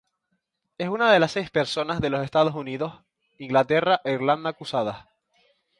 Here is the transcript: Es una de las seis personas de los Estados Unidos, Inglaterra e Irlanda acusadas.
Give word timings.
Es 0.79 0.89
una 0.89 1.13
de 1.13 1.19
las 1.19 1.31
seis 1.33 1.51
personas 1.51 2.01
de 2.01 2.09
los 2.09 2.23
Estados 2.25 2.55
Unidos, 2.55 3.03
Inglaterra 3.37 4.01
e 4.03 4.13
Irlanda 4.13 4.49
acusadas. 4.49 5.07